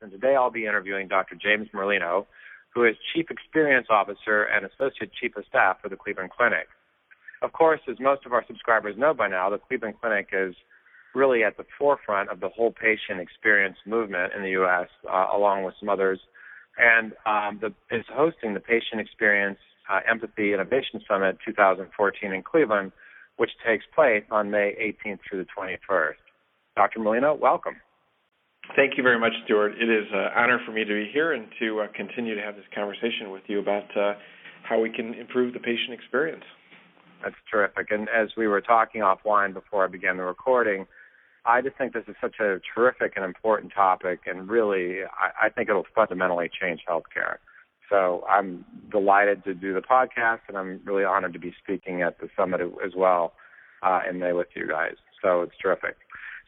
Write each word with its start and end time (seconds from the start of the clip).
and 0.00 0.10
today 0.10 0.34
I'll 0.34 0.50
be 0.50 0.66
interviewing 0.66 1.08
Dr. 1.08 1.34
James 1.34 1.68
Merlino, 1.74 2.26
who 2.74 2.84
is 2.84 2.96
Chief 3.14 3.30
Experience 3.30 3.88
Officer 3.90 4.44
and 4.44 4.66
Associate 4.66 5.10
Chief 5.20 5.36
of 5.36 5.44
Staff 5.48 5.78
for 5.82 5.88
the 5.88 5.96
Cleveland 5.96 6.30
Clinic. 6.30 6.68
Of 7.42 7.52
course, 7.52 7.80
as 7.88 7.96
most 8.00 8.26
of 8.26 8.32
our 8.32 8.44
subscribers 8.46 8.96
know 8.96 9.14
by 9.14 9.28
now, 9.28 9.50
the 9.50 9.58
Cleveland 9.58 9.94
Clinic 10.00 10.28
is 10.32 10.54
really 11.14 11.42
at 11.42 11.56
the 11.56 11.64
forefront 11.78 12.30
of 12.30 12.40
the 12.40 12.48
whole 12.48 12.72
patient 12.72 13.20
experience 13.20 13.76
movement 13.86 14.32
in 14.36 14.42
the 14.42 14.50
U.S., 14.50 14.88
uh, 15.10 15.26
along 15.34 15.64
with 15.64 15.74
some 15.80 15.88
others, 15.88 16.20
and 16.76 17.12
um, 17.26 17.60
the, 17.60 17.72
is 17.94 18.04
hosting 18.12 18.54
the 18.54 18.60
Patient 18.60 19.00
Experience 19.00 19.58
uh, 19.90 20.00
Empathy 20.08 20.52
Innovation 20.52 21.00
Summit 21.08 21.38
2014 21.44 22.32
in 22.32 22.42
Cleveland, 22.42 22.92
which 23.36 23.50
takes 23.66 23.84
place 23.94 24.24
on 24.30 24.50
May 24.50 24.94
18th 25.06 25.20
through 25.28 25.44
the 25.44 25.46
21st. 25.56 26.14
Dr. 26.76 27.00
Merlino, 27.00 27.38
welcome. 27.38 27.76
Thank 28.76 28.96
you 28.96 29.02
very 29.02 29.18
much, 29.18 29.32
Stuart. 29.44 29.72
It 29.80 29.88
is 29.88 30.06
an 30.12 30.28
honor 30.36 30.60
for 30.64 30.72
me 30.72 30.84
to 30.84 30.94
be 30.94 31.10
here 31.12 31.32
and 31.32 31.48
to 31.58 31.80
uh, 31.80 31.86
continue 31.94 32.34
to 32.34 32.40
have 32.40 32.54
this 32.54 32.64
conversation 32.74 33.30
with 33.30 33.42
you 33.46 33.58
about 33.58 33.96
uh, 33.96 34.14
how 34.62 34.80
we 34.80 34.90
can 34.90 35.14
improve 35.14 35.52
the 35.52 35.58
patient 35.58 35.92
experience. 35.92 36.44
That's 37.22 37.34
terrific. 37.50 37.90
And 37.90 38.08
as 38.08 38.28
we 38.36 38.46
were 38.46 38.60
talking 38.60 39.00
offline 39.00 39.52
before 39.52 39.84
I 39.84 39.88
began 39.88 40.16
the 40.16 40.22
recording, 40.22 40.86
I 41.44 41.62
just 41.62 41.76
think 41.76 41.92
this 41.92 42.04
is 42.08 42.14
such 42.20 42.36
a 42.40 42.60
terrific 42.74 43.14
and 43.16 43.24
important 43.24 43.72
topic, 43.74 44.20
and 44.26 44.48
really, 44.48 45.00
I, 45.02 45.46
I 45.46 45.48
think 45.48 45.68
it'll 45.70 45.86
fundamentally 45.94 46.50
change 46.60 46.80
healthcare. 46.88 47.36
So 47.88 48.22
I'm 48.28 48.64
delighted 48.90 49.44
to 49.44 49.54
do 49.54 49.72
the 49.72 49.80
podcast, 49.80 50.40
and 50.48 50.58
I'm 50.58 50.80
really 50.84 51.04
honored 51.04 51.32
to 51.32 51.38
be 51.38 51.54
speaking 51.62 52.02
at 52.02 52.20
the 52.20 52.28
summit 52.36 52.60
as 52.60 52.92
well 52.94 53.32
uh, 53.82 54.00
in 54.08 54.18
May 54.18 54.32
with 54.34 54.48
you 54.54 54.68
guys. 54.68 54.96
So 55.22 55.42
it's 55.42 55.54
terrific. 55.60 55.96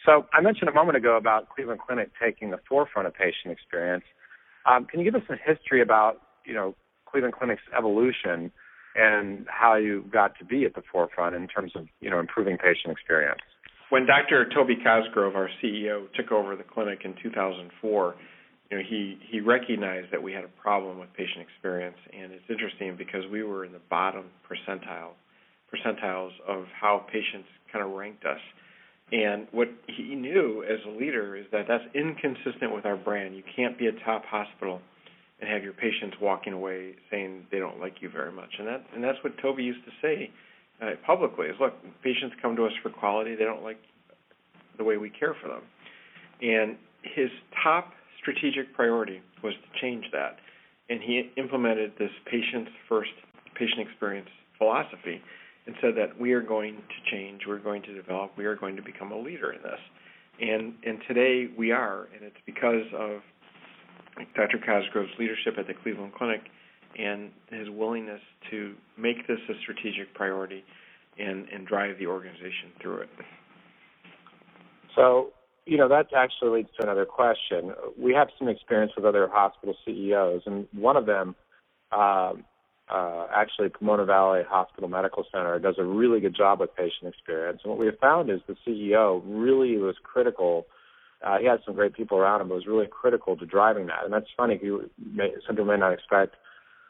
So 0.05 0.27
I 0.33 0.41
mentioned 0.41 0.69
a 0.69 0.73
moment 0.73 0.97
ago 0.97 1.17
about 1.17 1.49
Cleveland 1.49 1.81
Clinic 1.87 2.11
taking 2.23 2.51
the 2.51 2.59
forefront 2.69 3.07
of 3.07 3.15
patient 3.15 3.53
experience. 3.53 4.05
Um, 4.67 4.87
can 4.87 5.01
you 5.01 5.11
give 5.11 5.21
us 5.21 5.29
a 5.29 5.37
history 5.37 5.83
about 5.83 6.21
you 6.45 6.55
know 6.55 6.75
Cleveland 7.07 7.35
Clinic's 7.35 7.63
evolution 7.77 8.53
and 8.97 9.47
how 9.49 9.77
you 9.77 10.05
got 10.13 10.39
to 10.39 10.45
be 10.45 10.65
at 10.65 10.75
the 10.75 10.83
forefront 10.91 11.35
in 11.35 11.47
terms 11.49 11.73
of 11.75 11.87
you 12.01 12.11
know 12.11 12.19
improving 12.19 12.57
patient 12.57 12.93
experience? 12.93 13.41
When 13.91 14.07
Dr. 14.07 14.49
Toby 14.55 14.77
Cosgrove, 14.77 15.35
our 15.35 15.51
CEO, 15.63 16.07
took 16.15 16.31
over 16.31 16.55
the 16.55 16.63
clinic 16.63 17.01
in 17.05 17.15
2004, 17.21 18.15
you 18.71 18.77
know, 18.77 18.83
he 18.89 19.19
he 19.29 19.41
recognized 19.41 20.13
that 20.13 20.23
we 20.23 20.33
had 20.33 20.45
a 20.45 20.53
problem 20.63 20.99
with 20.99 21.13
patient 21.15 21.43
experience, 21.43 21.99
and 22.13 22.33
it's 22.33 22.49
interesting 22.49 22.97
because 22.97 23.25
we 23.31 23.43
were 23.43 23.65
in 23.65 23.73
the 23.73 23.83
bottom 23.91 24.27
percentile 24.49 25.19
percentiles 25.73 26.31
of 26.49 26.65
how 26.81 27.05
patients 27.13 27.49
kind 27.73 27.85
of 27.85 27.93
ranked 27.93 28.25
us. 28.25 28.41
And 29.13 29.49
what 29.51 29.69
he 29.89 30.15
knew 30.15 30.63
as 30.63 30.79
a 30.87 30.91
leader 30.91 31.37
is 31.37 31.47
that 31.51 31.67
that's 31.67 31.85
inconsistent 31.95 32.73
with 32.73 32.87
our 32.87 32.97
brand. 32.97 33.35
You 33.35 33.43
can't 33.57 33.77
be 33.79 33.87
a 33.87 33.93
top 34.05 34.25
hospital 34.25 34.81
and 35.41 35.51
have 35.51 35.65
your 35.65 35.73
patients 35.73 36.17
walking 36.21 36.53
away 36.53 36.95
saying 37.11 37.47
they 37.51 37.59
don't 37.59 37.81
like 37.81 37.95
you 38.01 38.09
very 38.09 38.31
much. 38.31 38.51
And 38.59 38.69
that 38.69 38.85
and 38.95 39.03
that's 39.03 39.19
what 39.25 39.33
Toby 39.43 39.65
used 39.65 39.85
to 39.85 39.91
say 40.01 40.31
uh, 40.81 40.91
publicly 41.05 41.47
is 41.47 41.57
look, 41.61 41.75
patients 42.03 42.37
come 42.41 42.55
to 42.57 42.67
us 42.67 42.73
for 42.83 42.91
quality. 42.91 43.35
They 43.35 43.45
don't 43.45 43.63
like 43.63 43.79
the 44.79 44.85
way 44.85 44.97
we 44.97 45.11
care 45.11 45.35
for 45.43 45.49
them. 45.49 45.63
And 46.43 46.77
his 47.03 47.31
top 47.63 47.93
strategic 48.21 48.75
priority 48.75 49.21
was 49.43 49.55
to 49.55 49.81
change 49.81 50.05
that. 50.13 50.37
And 50.89 51.01
he 51.01 51.31
implemented 51.37 51.93
this 51.99 52.11
patient 52.27 52.69
first 52.89 53.11
patient 53.55 53.81
experience 53.81 54.29
philosophy 54.57 55.21
and 55.71 55.79
said 55.81 55.95
that 55.97 56.19
we 56.21 56.33
are 56.33 56.43
going 56.43 56.75
to 56.75 57.11
change, 57.17 57.43
we're 57.47 57.61
going 57.61 57.83
to 57.83 57.95
develop, 57.95 58.33
we 58.37 58.45
are 58.45 58.57
going 58.57 58.75
to 58.75 58.83
become 58.83 59.13
a 59.13 59.19
leader 59.19 59.53
in 59.53 59.63
this. 59.63 59.79
And 60.41 60.75
and 60.85 60.99
today 61.07 61.49
we 61.57 61.71
are, 61.71 62.09
and 62.15 62.23
it's 62.23 62.37
because 62.45 62.87
of 62.99 63.21
Dr. 64.35 64.59
Cosgrove's 64.59 65.13
leadership 65.19 65.55
at 65.59 65.67
the 65.67 65.75
Cleveland 65.75 66.13
Clinic 66.17 66.41
and 66.99 67.31
his 67.51 67.69
willingness 67.71 68.21
to 68.51 68.75
make 68.99 69.29
this 69.29 69.39
a 69.49 69.53
strategic 69.63 70.13
priority 70.15 70.65
and, 71.19 71.47
and 71.51 71.67
drive 71.67 71.99
the 71.99 72.07
organization 72.07 72.73
through 72.83 73.03
it. 73.03 73.09
So, 74.97 75.31
you 75.67 75.77
know, 75.77 75.89
that 75.89 76.07
actually 76.17 76.59
leads 76.59 76.71
to 76.81 76.83
another 76.83 77.05
question. 77.05 77.73
We 77.97 78.13
have 78.15 78.29
some 78.39 78.49
experience 78.49 78.93
with 78.97 79.05
other 79.05 79.29
hospital 79.31 79.77
CEOs, 79.85 80.43
and 80.47 80.67
one 80.73 80.97
of 80.97 81.07
them, 81.07 81.37
uh, 81.93 82.33
uh, 82.91 83.27
actually, 83.35 83.69
Pomona 83.69 84.05
Valley 84.05 84.43
Hospital 84.49 84.89
Medical 84.89 85.25
Center, 85.33 85.59
does 85.59 85.77
a 85.79 85.85
really 85.85 86.21
good 86.21 86.35
job 86.35 86.61
with 86.61 86.75
patient 86.75 87.07
experience. 87.07 87.61
And 87.63 87.71
what 87.71 87.79
we 87.79 87.87
have 87.87 87.99
found 87.99 88.31
is 88.31 88.41
the 88.49 88.57
CEO 88.67 89.23
really 89.25 89.77
was 89.77 89.95
critical. 90.03 90.67
Uh, 91.25 91.39
he 91.39 91.47
had 91.47 91.61
some 91.65 91.75
great 91.75 91.95
people 91.95 92.19
around 92.19 92.41
him, 92.41 92.49
but 92.49 92.57
was 92.57 92.67
really 92.67 92.89
critical 92.91 93.37
to 93.37 93.47
driving 93.47 93.87
that. 93.87 94.05
And 94.05 94.13
that's 94.13 94.27
funny. 94.37 94.59
You 94.61 94.91
may, 94.99 95.31
some 95.47 95.55
people 95.55 95.67
may 95.67 95.77
not 95.77 95.93
expect 95.93 96.35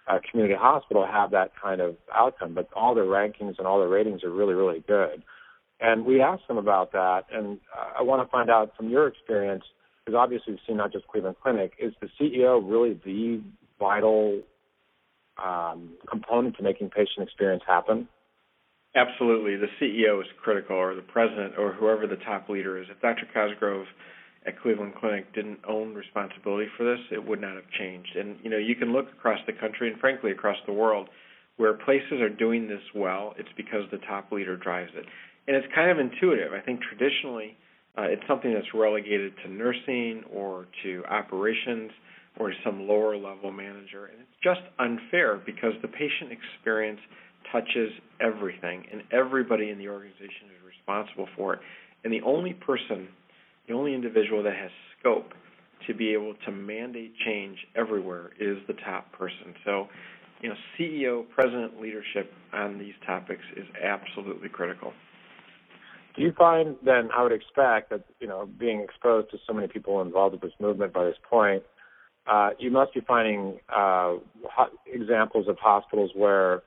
a 0.07 0.21
community 0.21 0.55
hospital 0.59 1.07
have 1.07 1.33
that 1.33 1.53
kind 1.61 1.81
of 1.81 1.97
outcome, 2.15 2.55
but 2.55 2.69
all 2.75 2.95
their 2.95 3.05
rankings 3.05 3.59
and 3.59 3.67
all 3.67 3.79
their 3.79 3.89
ratings 3.89 4.25
are 4.25 4.31
really, 4.31 4.55
really 4.55 4.83
good. 4.87 5.23
And 5.81 6.05
we 6.05 6.21
asked 6.21 6.47
them 6.49 6.59
about 6.59 6.93
that, 6.93 7.25
and 7.33 7.59
I 7.99 8.03
want 8.03 8.27
to 8.27 8.31
find 8.31 8.51
out 8.51 8.77
from 8.77 8.91
your 8.91 9.07
experience, 9.07 9.65
because 10.05 10.17
obviously 10.19 10.53
you've 10.53 10.61
seen 10.67 10.77
not 10.77 10.93
just 10.93 11.07
Cleveland 11.09 11.37
Clinic, 11.43 11.73
is 11.79 11.95
the 12.01 12.09
CEO 12.21 12.61
really 12.63 13.01
the 13.05 13.43
vital 13.79 14.43
um, 15.45 15.91
component 16.09 16.57
to 16.57 16.63
making 16.63 16.91
patient 16.91 17.23
experience 17.27 17.63
happen? 17.67 18.09
Absolutely. 18.95 19.57
The 19.57 19.69
CEO 19.81 20.21
is 20.21 20.27
critical, 20.43 20.77
or 20.77 20.95
the 20.95 21.03
president, 21.03 21.55
or 21.57 21.73
whoever 21.73 22.07
the 22.07 22.17
top 22.17 22.49
leader 22.49 22.81
is. 22.81 22.89
If 22.91 23.01
Dr. 23.01 23.27
Cosgrove 23.33 23.87
at 24.47 24.61
Cleveland 24.61 24.95
Clinic 24.99 25.33
didn't 25.35 25.61
own 25.69 25.95
responsibility 25.95 26.69
for 26.77 26.85
this, 26.85 27.01
it 27.13 27.25
would 27.25 27.41
not 27.41 27.55
have 27.55 27.71
changed. 27.79 28.17
And 28.17 28.37
you 28.43 28.51
know, 28.51 28.59
you 28.59 28.75
can 28.75 28.93
look 28.93 29.07
across 29.13 29.39
the 29.47 29.53
country 29.53 29.91
and 29.91 30.01
frankly 30.01 30.33
across 30.33 30.57
the 30.67 30.73
world 30.73 31.09
where 31.57 31.75
places 31.75 32.21
are 32.21 32.31
doing 32.31 32.67
this 32.67 32.81
well, 32.95 33.35
it's 33.37 33.51
because 33.57 33.83
the 33.93 33.99
top 34.09 34.33
leader 34.33 34.57
drives 34.57 34.91
it 34.97 35.05
and 35.47 35.57
it's 35.57 35.67
kind 35.75 35.91
of 35.91 35.99
intuitive. 35.99 36.53
I 36.53 36.61
think 36.61 36.81
traditionally 36.81 37.57
uh, 37.99 38.03
it's 38.03 38.23
something 38.29 38.53
that's 38.53 38.73
relegated 38.75 39.33
to 39.45 39.51
nursing 39.51 40.23
or 40.33 40.67
to 40.85 41.05
operations 41.07 41.91
or 42.39 42.53
some 42.65 42.87
lower 42.87 43.17
level 43.17 43.51
manager, 43.51 44.07
and 44.07 44.21
it's 44.21 44.43
just 44.43 44.61
unfair 44.79 45.41
because 45.45 45.73
the 45.83 45.89
patient 45.89 46.31
experience 46.33 47.01
touches 47.53 47.91
everything, 48.21 48.87
and 48.93 49.03
everybody 49.13 49.71
in 49.71 49.79
the 49.79 49.89
organization 49.89 50.49
is 50.57 50.65
responsible 50.67 51.29
for 51.37 51.55
it. 51.55 51.61
And 52.05 52.13
the 52.13 52.23
only 52.23 52.55
person, 52.55 53.09
the 53.69 53.75
only 53.75 53.95
individual 53.95 54.43
that 54.45 54.55
has 54.55 54.71
scope 54.99 55.33
to 55.87 55.95
be 55.95 56.13
able 56.13 56.35
to 56.45 56.53
mandate 56.53 57.13
change 57.25 57.59
everywhere 57.75 58.31
is 58.39 58.59
the 58.67 58.75
top 58.85 59.11
person. 59.13 59.55
So, 59.65 59.89
you 60.41 60.49
know, 60.49 60.55
CEO, 60.79 61.25
president 61.35 61.81
leadership 61.81 62.33
on 62.53 62.79
these 62.79 62.95
topics 63.07 63.43
is 63.57 63.67
absolutely 63.83 64.49
critical. 64.49 64.93
Do 66.17 66.23
you 66.23 66.33
find 66.37 66.77
then 66.85 67.09
I 67.17 67.23
would 67.23 67.33
expect 67.33 67.91
that 67.91 68.05
you 68.19 68.27
know 68.27 68.49
being 68.59 68.81
exposed 68.81 69.31
to 69.31 69.39
so 69.47 69.53
many 69.53 69.69
people 69.69 70.03
involved 70.03 70.33
with 70.33 70.43
this 70.43 70.53
movement 70.61 70.93
by 70.93 71.05
this 71.05 71.17
point, 71.29 71.63
uh, 72.31 72.51
you 72.59 72.71
must 72.71 72.95
be 72.95 73.01
finding 73.01 73.59
uh, 73.69 74.15
ho- 74.49 74.71
examples 74.87 75.49
of 75.49 75.59
hospitals 75.59 76.11
where 76.15 76.63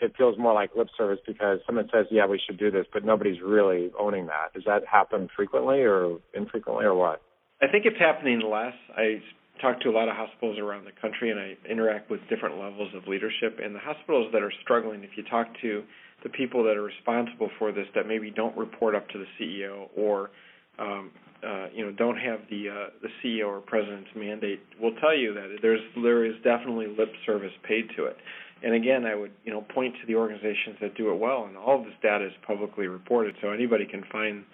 it 0.00 0.12
feels 0.16 0.38
more 0.38 0.54
like 0.54 0.70
lip 0.76 0.88
service 0.96 1.18
because 1.26 1.58
someone 1.66 1.88
says, 1.92 2.06
"Yeah, 2.10 2.26
we 2.26 2.40
should 2.46 2.58
do 2.58 2.70
this," 2.70 2.86
but 2.92 3.04
nobody's 3.04 3.40
really 3.42 3.90
owning 3.98 4.26
that. 4.26 4.52
Does 4.54 4.64
that 4.64 4.86
happen 4.86 5.28
frequently 5.34 5.80
or 5.80 6.18
infrequently 6.34 6.84
or 6.84 6.94
what? 6.94 7.20
I 7.60 7.66
think 7.66 7.84
it's 7.84 7.98
happening 7.98 8.40
less. 8.40 8.74
I 8.96 9.20
talk 9.60 9.80
to 9.80 9.88
a 9.88 9.90
lot 9.90 10.08
of 10.08 10.14
hospitals 10.14 10.58
around 10.58 10.84
the 10.84 10.92
country 11.00 11.30
and 11.30 11.40
I 11.40 11.56
interact 11.68 12.10
with 12.10 12.20
different 12.30 12.58
levels 12.58 12.94
of 12.94 13.08
leadership. 13.08 13.58
And 13.62 13.74
the 13.74 13.80
hospitals 13.80 14.30
that 14.32 14.42
are 14.42 14.52
struggling, 14.62 15.02
if 15.02 15.10
you 15.16 15.24
talk 15.24 15.48
to 15.62 15.82
the 16.22 16.28
people 16.28 16.62
that 16.64 16.76
are 16.76 16.82
responsible 16.82 17.50
for 17.58 17.72
this 17.72 17.86
that 17.96 18.06
maybe 18.06 18.30
don't 18.30 18.56
report 18.56 18.94
up 18.94 19.08
to 19.10 19.18
the 19.18 19.26
CEO 19.38 19.88
or 19.96 20.30
um, 20.78 21.10
uh, 21.46 21.66
you 21.72 21.84
know 21.84 21.92
don't 21.92 22.16
have 22.16 22.40
the 22.50 22.68
uh, 22.68 22.90
the 23.02 23.08
CEO 23.22 23.46
or 23.46 23.60
president's 23.60 24.10
mandate 24.16 24.60
will 24.80 24.94
tell 25.00 25.16
you 25.16 25.34
that 25.34 25.58
there's 25.62 25.80
there 26.02 26.24
is 26.24 26.34
definitely 26.42 26.86
lip 26.86 27.12
service 27.26 27.52
paid 27.66 27.88
to 27.96 28.04
it. 28.06 28.16
And 28.62 28.74
again, 28.74 29.04
I 29.04 29.14
would 29.14 29.30
you 29.44 29.52
know 29.52 29.62
point 29.62 29.94
to 30.00 30.06
the 30.06 30.16
organizations 30.16 30.76
that 30.80 30.96
do 30.96 31.10
it 31.10 31.18
well, 31.18 31.44
and 31.44 31.56
all 31.56 31.78
of 31.78 31.84
this 31.84 31.94
data 32.02 32.26
is 32.26 32.32
publicly 32.46 32.86
reported, 32.86 33.36
so 33.40 33.50
anybody 33.50 33.86
can 33.86 34.04
find 34.10 34.44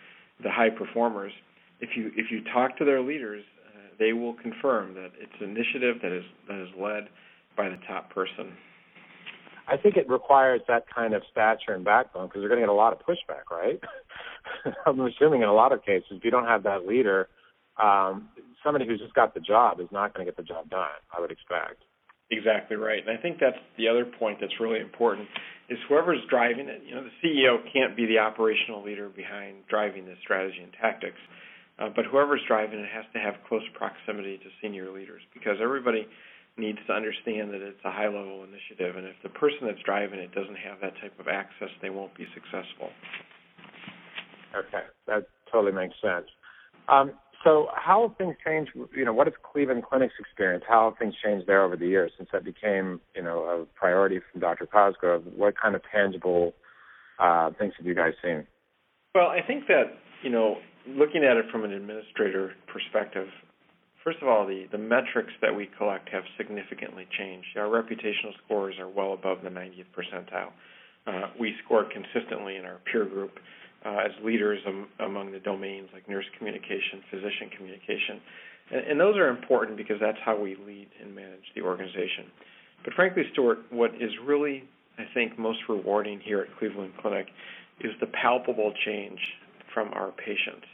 the 0.42 0.50
high 0.50 0.70
performers. 0.70 1.32
If 1.80 1.96
you 1.96 2.10
if 2.16 2.30
you 2.30 2.42
talk 2.52 2.76
to 2.78 2.84
their 2.84 3.00
leaders, 3.00 3.44
uh, 3.66 3.94
they 3.98 4.12
will 4.12 4.34
confirm 4.34 4.94
that 4.94 5.12
it's 5.18 5.32
an 5.40 5.50
initiative 5.50 5.96
that 6.02 6.12
is 6.12 6.24
that 6.48 6.60
is 6.60 6.68
led 6.78 7.08
by 7.56 7.68
the 7.68 7.78
top 7.88 8.12
person. 8.12 8.52
I 9.66 9.78
think 9.78 9.96
it 9.96 10.08
requires 10.08 10.60
that 10.68 10.84
kind 10.94 11.14
of 11.14 11.22
stature 11.30 11.72
and 11.72 11.84
backbone 11.84 12.26
because 12.26 12.42
they're 12.42 12.48
going 12.48 12.60
to 12.60 12.66
get 12.66 12.68
a 12.68 12.76
lot 12.76 12.92
of 12.92 12.98
pushback, 13.00 13.50
right? 13.50 13.80
I'm 14.86 15.00
assuming 15.00 15.42
in 15.42 15.48
a 15.48 15.54
lot 15.54 15.72
of 15.72 15.84
cases, 15.84 16.08
if 16.10 16.24
you 16.24 16.30
don't 16.30 16.46
have 16.46 16.62
that 16.64 16.86
leader, 16.86 17.28
um, 17.82 18.28
somebody 18.62 18.86
who's 18.86 19.00
just 19.00 19.14
got 19.14 19.34
the 19.34 19.40
job 19.40 19.80
is 19.80 19.88
not 19.92 20.14
going 20.14 20.26
to 20.26 20.32
get 20.32 20.36
the 20.36 20.46
job 20.46 20.70
done. 20.70 21.00
I 21.16 21.20
would 21.20 21.30
expect. 21.30 21.82
Exactly 22.30 22.76
right, 22.76 23.02
and 23.06 23.16
I 23.16 23.20
think 23.20 23.38
that's 23.38 23.58
the 23.76 23.86
other 23.86 24.04
point 24.04 24.38
that's 24.40 24.58
really 24.58 24.80
important 24.80 25.28
is 25.68 25.78
whoever's 25.88 26.20
driving 26.28 26.68
it. 26.68 26.82
You 26.86 26.94
know, 26.94 27.04
the 27.04 27.16
CEO 27.20 27.56
can't 27.72 27.96
be 27.96 28.06
the 28.06 28.18
operational 28.18 28.82
leader 28.82 29.08
behind 29.08 29.64
driving 29.68 30.04
the 30.04 30.14
strategy 30.22 30.60
and 30.62 30.72
tactics. 30.80 31.20
Uh, 31.78 31.88
but 31.94 32.04
whoever's 32.06 32.40
driving 32.46 32.78
it 32.78 32.88
has 32.92 33.04
to 33.12 33.18
have 33.18 33.34
close 33.48 33.64
proximity 33.74 34.38
to 34.38 34.48
senior 34.62 34.92
leaders 34.92 35.22
because 35.34 35.58
everybody 35.60 36.06
needs 36.56 36.78
to 36.86 36.92
understand 36.92 37.50
that 37.50 37.58
it's 37.58 37.82
a 37.84 37.90
high 37.90 38.06
level 38.06 38.46
initiative 38.46 38.94
and 38.94 39.06
if 39.06 39.18
the 39.26 39.28
person 39.28 39.66
that's 39.66 39.82
driving 39.82 40.20
it 40.20 40.30
doesn't 40.30 40.54
have 40.54 40.78
that 40.78 40.94
type 41.02 41.18
of 41.18 41.26
access 41.26 41.68
they 41.82 41.90
won't 41.90 42.14
be 42.14 42.26
successful 42.30 42.94
okay. 44.56 44.84
That 45.06 45.26
totally 45.50 45.72
makes 45.72 45.94
sense. 46.00 46.26
Um, 46.88 47.12
so 47.44 47.68
how 47.74 48.08
have 48.08 48.16
things 48.16 48.34
changed 48.44 48.70
you 48.96 49.04
know 49.04 49.12
what 49.12 49.28
is 49.28 49.34
cleveland 49.42 49.84
clinic's 49.84 50.14
experience 50.18 50.64
how 50.66 50.88
have 50.90 50.98
things 50.98 51.14
changed 51.22 51.46
there 51.46 51.62
over 51.62 51.76
the 51.76 51.86
years 51.86 52.10
since 52.16 52.28
that 52.32 52.42
became 52.44 53.00
you 53.14 53.22
know 53.22 53.44
a 53.44 53.78
priority 53.78 54.20
from 54.32 54.40
dr 54.40 54.66
cosgrove? 54.66 55.24
What 55.36 55.54
kind 55.60 55.74
of 55.74 55.82
tangible 55.92 56.54
uh, 57.18 57.50
things 57.58 57.74
have 57.76 57.86
you 57.86 57.94
guys 57.94 58.12
seen? 58.22 58.46
Well 59.14 59.28
i 59.28 59.40
think 59.46 59.66
that 59.68 59.84
you 60.22 60.30
know 60.30 60.56
looking 60.86 61.24
at 61.24 61.36
it 61.36 61.44
from 61.52 61.64
an 61.64 61.72
administrator 61.72 62.52
perspective 62.72 63.28
First 64.04 64.18
of 64.20 64.28
all, 64.28 64.46
the, 64.46 64.66
the 64.70 64.76
metrics 64.76 65.32
that 65.40 65.56
we 65.56 65.66
collect 65.78 66.10
have 66.10 66.24
significantly 66.36 67.08
changed. 67.18 67.56
Our 67.56 67.68
reputational 67.68 68.36
scores 68.44 68.74
are 68.78 68.86
well 68.86 69.14
above 69.14 69.38
the 69.42 69.48
90th 69.48 69.86
percentile. 69.96 70.52
Uh, 71.06 71.32
we 71.40 71.54
score 71.64 71.84
consistently 71.84 72.56
in 72.56 72.66
our 72.66 72.80
peer 72.84 73.06
group 73.06 73.38
uh, 73.84 73.98
as 74.04 74.12
leaders 74.24 74.60
am, 74.66 74.86
among 75.00 75.32
the 75.32 75.40
domains 75.40 75.88
like 75.92 76.08
nurse 76.08 76.24
communication, 76.38 77.02
physician 77.10 77.50
communication. 77.56 78.20
And, 78.72 78.86
and 78.86 79.00
those 79.00 79.16
are 79.16 79.28
important 79.28 79.76
because 79.76 79.96
that's 80.00 80.18
how 80.24 80.40
we 80.40 80.56
lead 80.66 80.88
and 81.02 81.14
manage 81.14 81.44
the 81.54 81.62
organization. 81.62 82.30
But 82.84 82.94
frankly, 82.94 83.24
Stuart, 83.32 83.58
what 83.70 83.94
is 83.94 84.10
really, 84.24 84.64
I 84.98 85.04
think, 85.14 85.38
most 85.38 85.60
rewarding 85.68 86.20
here 86.20 86.40
at 86.40 86.58
Cleveland 86.58 86.92
Clinic 87.00 87.26
is 87.80 87.92
the 88.00 88.06
palpable 88.06 88.72
change 88.84 89.18
from 89.72 89.92
our 89.94 90.12
patients 90.12 90.66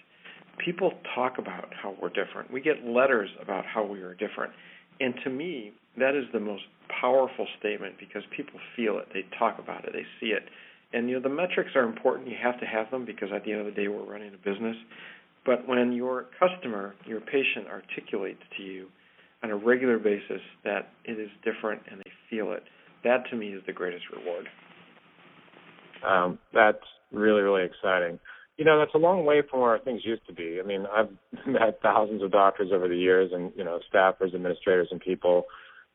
people 0.64 0.92
talk 1.14 1.38
about 1.38 1.72
how 1.74 1.94
we're 2.00 2.10
different. 2.10 2.50
We 2.52 2.60
get 2.60 2.84
letters 2.84 3.30
about 3.40 3.64
how 3.66 3.84
we 3.84 4.00
are 4.00 4.14
different. 4.14 4.52
And 5.00 5.14
to 5.24 5.30
me, 5.30 5.72
that 5.98 6.14
is 6.14 6.24
the 6.32 6.40
most 6.40 6.64
powerful 7.00 7.46
statement 7.58 7.94
because 7.98 8.22
people 8.36 8.60
feel 8.76 8.98
it, 8.98 9.08
they 9.12 9.24
talk 9.38 9.58
about 9.58 9.84
it, 9.84 9.92
they 9.92 10.04
see 10.20 10.32
it. 10.32 10.44
And 10.92 11.08
you 11.08 11.16
know 11.16 11.22
the 11.22 11.34
metrics 11.34 11.70
are 11.74 11.84
important. 11.84 12.28
You 12.28 12.36
have 12.42 12.58
to 12.60 12.66
have 12.66 12.90
them 12.90 13.04
because 13.04 13.28
at 13.34 13.44
the 13.44 13.52
end 13.52 13.60
of 13.60 13.66
the 13.66 13.72
day 13.72 13.88
we're 13.88 14.04
running 14.04 14.32
a 14.34 14.36
business. 14.38 14.76
But 15.46 15.66
when 15.66 15.92
your 15.92 16.26
customer, 16.38 16.94
your 17.06 17.20
patient 17.20 17.66
articulates 17.70 18.42
to 18.56 18.62
you 18.62 18.88
on 19.42 19.50
a 19.50 19.56
regular 19.56 19.98
basis 19.98 20.40
that 20.64 20.90
it 21.04 21.18
is 21.18 21.30
different 21.44 21.82
and 21.90 22.00
they 22.00 22.10
feel 22.28 22.52
it, 22.52 22.62
that 23.04 23.24
to 23.30 23.36
me 23.36 23.48
is 23.48 23.62
the 23.66 23.72
greatest 23.72 24.04
reward. 24.14 24.46
Um, 26.06 26.38
that's 26.52 26.84
really, 27.12 27.40
really 27.40 27.64
exciting 27.64 28.18
you 28.60 28.66
know 28.66 28.78
that's 28.78 28.94
a 28.94 28.98
long 28.98 29.24
way 29.24 29.40
from 29.50 29.60
where 29.60 29.78
things 29.78 30.02
used 30.04 30.26
to 30.26 30.34
be. 30.34 30.60
I 30.62 30.66
mean, 30.66 30.84
I've 30.94 31.08
met 31.46 31.80
thousands 31.82 32.22
of 32.22 32.30
doctors 32.30 32.70
over 32.74 32.88
the 32.88 32.96
years, 32.96 33.30
and 33.32 33.50
you 33.56 33.64
know, 33.64 33.80
staffers, 33.92 34.34
administrators, 34.34 34.88
and 34.90 35.00
people. 35.00 35.44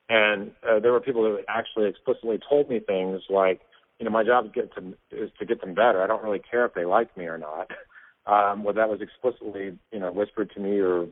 And 0.09 0.51
uh, 0.67 0.79
there 0.79 0.91
were 0.91 0.99
people 0.99 1.23
who 1.23 1.39
actually 1.47 1.87
explicitly 1.87 2.39
told 2.49 2.69
me 2.69 2.79
things 2.79 3.21
like, 3.29 3.61
you 3.99 4.05
know, 4.05 4.11
my 4.11 4.23
job 4.23 4.45
is, 4.45 4.51
get 4.53 4.73
to, 4.75 4.93
is 5.11 5.31
to 5.39 5.45
get 5.45 5.61
them 5.61 5.73
better. 5.73 6.01
I 6.01 6.07
don't 6.07 6.23
really 6.23 6.41
care 6.51 6.65
if 6.65 6.73
they 6.73 6.85
like 6.85 7.15
me 7.17 7.25
or 7.25 7.37
not. 7.37 7.71
Um, 8.27 8.63
well, 8.63 8.73
that 8.73 8.89
was 8.89 9.01
explicitly, 9.01 9.77
you 9.91 9.99
know, 9.99 10.11
whispered 10.11 10.49
to 10.55 10.59
me 10.59 10.79
or 10.79 11.05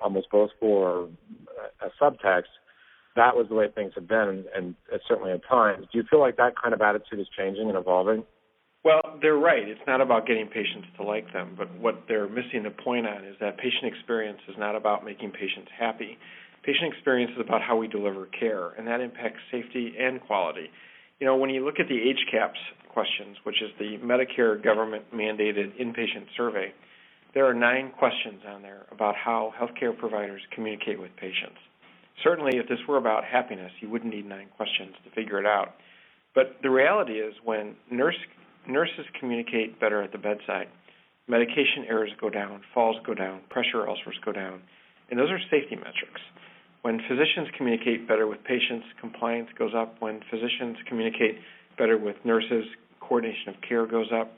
almost 0.00 0.30
boastful 0.30 0.68
or 0.68 1.08
a 1.80 1.90
subtext. 2.00 2.44
That 3.16 3.34
was 3.34 3.46
the 3.48 3.56
way 3.56 3.66
things 3.74 3.92
have 3.96 4.06
been, 4.06 4.28
and, 4.28 4.46
and 4.54 4.76
certainly 5.08 5.32
at 5.32 5.40
times. 5.48 5.88
Do 5.90 5.98
you 5.98 6.04
feel 6.08 6.20
like 6.20 6.36
that 6.36 6.52
kind 6.62 6.72
of 6.72 6.80
attitude 6.80 7.18
is 7.18 7.26
changing 7.36 7.68
and 7.68 7.76
evolving? 7.76 8.22
Well, 8.82 9.18
they're 9.20 9.36
right. 9.36 9.68
It's 9.68 9.80
not 9.86 10.00
about 10.00 10.26
getting 10.26 10.46
patients 10.46 10.88
to 10.96 11.02
like 11.02 11.32
them, 11.32 11.54
but 11.58 11.76
what 11.78 12.04
they're 12.08 12.28
missing 12.28 12.62
the 12.62 12.70
point 12.70 13.06
on 13.06 13.24
is 13.24 13.36
that 13.40 13.58
patient 13.58 13.92
experience 13.92 14.40
is 14.48 14.54
not 14.56 14.74
about 14.74 15.04
making 15.04 15.32
patients 15.32 15.68
happy. 15.76 16.16
Patient 16.62 16.92
experience 16.92 17.32
is 17.34 17.44
about 17.44 17.62
how 17.62 17.76
we 17.76 17.88
deliver 17.88 18.26
care, 18.26 18.70
and 18.78 18.86
that 18.86 19.00
impacts 19.00 19.40
safety 19.50 19.94
and 19.98 20.20
quality. 20.20 20.70
You 21.20 21.26
know, 21.26 21.36
when 21.36 21.50
you 21.50 21.64
look 21.64 21.78
at 21.78 21.88
the 21.88 21.94
HCAHPS 21.94 22.88
questions, 22.92 23.36
which 23.44 23.62
is 23.62 23.70
the 23.78 23.98
Medicare 23.98 24.62
government 24.62 25.04
mandated 25.14 25.78
inpatient 25.80 26.26
survey, 26.36 26.72
there 27.34 27.46
are 27.46 27.54
nine 27.54 27.92
questions 27.96 28.40
on 28.48 28.62
there 28.62 28.86
about 28.90 29.14
how 29.14 29.52
healthcare 29.60 29.96
providers 29.96 30.40
communicate 30.52 31.00
with 31.00 31.14
patients. 31.16 31.58
Certainly, 32.24 32.58
if 32.58 32.68
this 32.68 32.78
were 32.88 32.96
about 32.96 33.24
happiness, 33.24 33.70
you 33.80 33.88
wouldn't 33.88 34.12
need 34.12 34.26
nine 34.26 34.48
questions 34.56 34.94
to 35.04 35.10
figure 35.10 35.38
it 35.38 35.46
out. 35.46 35.74
But 36.34 36.56
the 36.62 36.70
reality 36.70 37.14
is, 37.14 37.34
when 37.44 37.76
nurse 37.90 38.16
Nurses 38.66 39.06
communicate 39.18 39.80
better 39.80 40.02
at 40.02 40.12
the 40.12 40.18
bedside. 40.18 40.68
Medication 41.28 41.84
errors 41.88 42.10
go 42.20 42.28
down, 42.28 42.60
falls 42.74 42.96
go 43.06 43.14
down, 43.14 43.40
pressure 43.48 43.88
ulcers 43.88 44.18
go 44.24 44.32
down, 44.32 44.60
and 45.10 45.18
those 45.18 45.30
are 45.30 45.40
safety 45.50 45.76
metrics. 45.76 46.20
When 46.82 47.00
physicians 47.08 47.48
communicate 47.56 48.08
better 48.08 48.26
with 48.26 48.42
patients, 48.44 48.86
compliance 49.00 49.48
goes 49.58 49.72
up. 49.76 49.96
When 50.00 50.20
physicians 50.30 50.76
communicate 50.88 51.38
better 51.78 51.98
with 51.98 52.16
nurses, 52.24 52.64
coordination 53.00 53.48
of 53.48 53.54
care 53.66 53.86
goes 53.86 54.08
up. 54.12 54.32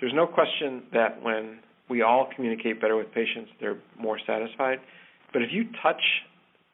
There's 0.00 0.14
no 0.14 0.26
question 0.26 0.84
that 0.92 1.22
when 1.22 1.58
we 1.88 2.02
all 2.02 2.28
communicate 2.34 2.80
better 2.80 2.96
with 2.96 3.12
patients, 3.12 3.50
they're 3.60 3.78
more 3.98 4.18
satisfied. 4.26 4.78
But 5.32 5.42
if 5.42 5.48
you 5.52 5.64
touch 5.82 6.00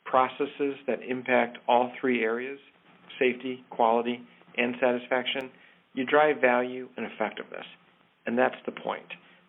processes 0.04 0.76
that 0.86 1.02
impact 1.02 1.58
all 1.68 1.92
three 2.00 2.22
areas 2.22 2.58
safety, 3.18 3.64
quality, 3.70 4.20
and 4.56 4.76
satisfaction 4.80 5.50
you 5.94 6.04
drive 6.04 6.40
value 6.40 6.88
and 6.96 7.06
effectiveness. 7.06 7.64
And 8.26 8.38
that's 8.38 8.54
the 8.66 8.72
point. 8.72 9.06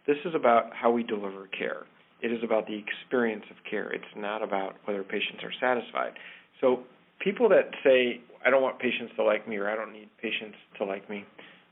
This 0.08 0.18
is 0.26 0.34
about 0.34 0.74
how 0.74 0.90
we 0.90 1.04
deliver 1.04 1.48
care. 1.48 1.86
It 2.22 2.32
is 2.32 2.44
about 2.44 2.68
the 2.68 2.76
experience 2.76 3.46
of 3.50 3.58
care. 3.70 3.92
It's 3.92 4.16
not 4.16 4.44
about 4.44 4.76
whether 4.86 5.04
patients 5.04 5.44
are 5.44 5.54
satisfied. 5.60 6.14
So 6.60 6.84
people 7.20 7.50
that 7.50 7.72
say, 7.84 8.22
I 8.46 8.50
don't 8.50 8.62
want 8.62 8.80
patients 8.80 9.14
to 9.16 9.24
like 9.24 9.48
me 9.48 9.58
or 9.58 9.70
I 9.70 9.76
don't 9.76 9.94
need 9.94 10.10
patients 10.22 10.58
to 10.78 10.86
like 10.86 11.10
me 11.10 11.26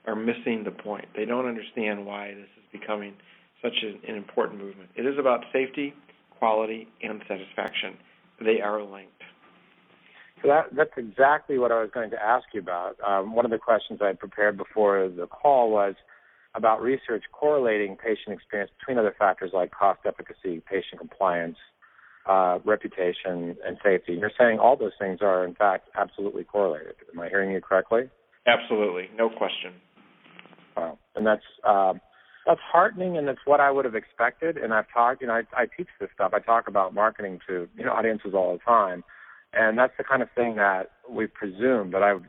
are 0.05 0.15
missing 0.15 0.63
the 0.63 0.71
point. 0.71 1.05
They 1.15 1.25
don't 1.25 1.45
understand 1.45 2.05
why 2.05 2.33
this 2.33 2.47
is 2.57 2.79
becoming 2.79 3.13
such 3.61 3.73
an, 3.83 3.99
an 4.07 4.15
important 4.15 4.61
movement. 4.61 4.89
It 4.95 5.05
is 5.05 5.17
about 5.19 5.43
safety, 5.51 5.93
quality, 6.39 6.87
and 7.01 7.21
satisfaction. 7.27 7.97
They 8.39 8.61
are 8.61 8.81
linked. 8.81 9.11
So 10.41 10.49
that, 10.49 10.67
that's 10.75 10.91
exactly 10.97 11.57
what 11.57 11.71
I 11.71 11.81
was 11.81 11.89
going 11.91 12.11
to 12.11 12.23
ask 12.23 12.45
you 12.53 12.61
about. 12.61 12.97
Um, 13.05 13.33
one 13.33 13.43
of 13.43 13.51
the 13.51 13.57
questions 13.57 13.99
I 14.01 14.13
prepared 14.13 14.55
before 14.55 15.09
the 15.09 15.27
call 15.27 15.71
was 15.71 15.95
about 16.57 16.81
research 16.81 17.23
correlating 17.31 17.95
patient 17.95 18.35
experience 18.35 18.71
between 18.79 18.97
other 18.97 19.15
factors 19.17 19.51
like 19.53 19.71
cost 19.71 19.99
efficacy, 20.05 20.61
patient 20.69 20.99
compliance, 20.99 21.57
uh, 22.27 22.59
reputation, 22.65 23.55
and 23.65 23.77
safety. 23.83 24.13
You're 24.13 24.31
saying 24.37 24.59
all 24.59 24.75
those 24.75 24.91
things 24.99 25.19
are, 25.21 25.45
in 25.45 25.55
fact, 25.55 25.89
absolutely 25.95 26.43
correlated. 26.43 26.95
Am 27.13 27.19
I 27.19 27.29
hearing 27.29 27.51
you 27.51 27.61
correctly? 27.61 28.09
Absolutely, 28.47 29.09
no 29.15 29.29
question. 29.29 29.73
Wow. 30.75 30.97
And 31.15 31.25
that's 31.25 31.43
um, 31.63 32.01
that's 32.45 32.61
heartening, 32.61 33.17
and 33.17 33.29
it's 33.29 33.41
what 33.45 33.59
I 33.59 33.71
would 33.71 33.85
have 33.85 33.95
expected. 33.95 34.57
And 34.57 34.73
I've 34.73 34.85
talked, 34.93 35.21
you 35.21 35.27
know, 35.27 35.33
I, 35.33 35.43
I 35.53 35.65
teach 35.65 35.87
this 35.99 36.09
stuff. 36.13 36.31
I 36.33 36.39
talk 36.39 36.67
about 36.67 36.93
marketing 36.93 37.39
to 37.47 37.67
you 37.77 37.85
know 37.85 37.91
audiences 37.91 38.33
all 38.33 38.53
the 38.53 38.59
time 38.59 39.03
and 39.53 39.77
that's 39.77 39.93
the 39.97 40.03
kind 40.03 40.21
of 40.21 40.29
thing 40.35 40.55
that 40.55 40.91
we 41.09 41.27
presume. 41.27 41.89
But 41.91 42.03
I, 42.03 42.11
uh, 42.13 42.19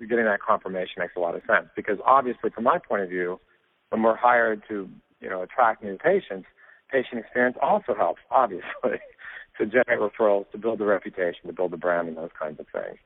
getting 0.00 0.24
that 0.24 0.40
confirmation 0.46 0.94
makes 0.98 1.14
a 1.16 1.20
lot 1.20 1.34
of 1.34 1.42
sense 1.46 1.68
because 1.74 1.98
obviously, 2.04 2.50
from 2.50 2.64
my 2.64 2.78
point 2.78 3.02
of 3.02 3.08
view, 3.08 3.40
when 3.90 4.02
we're 4.02 4.16
hired 4.16 4.62
to 4.68 4.88
you 5.20 5.28
know 5.28 5.42
attract 5.42 5.82
new 5.82 5.96
patients, 5.96 6.46
patient 6.90 7.20
experience 7.20 7.56
also 7.60 7.94
helps 7.94 8.20
obviously 8.30 8.64
to 9.58 9.66
generate 9.66 9.98
referrals, 9.98 10.50
to 10.52 10.58
build 10.58 10.78
the 10.78 10.84
reputation, 10.86 11.46
to 11.46 11.52
build 11.52 11.72
the 11.72 11.76
brand, 11.76 12.08
and 12.08 12.16
those 12.16 12.30
kinds 12.38 12.60
of 12.60 12.66
things. 12.72 12.98